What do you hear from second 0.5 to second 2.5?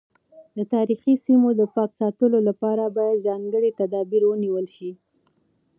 د تاریخي سیمو د پاک ساتلو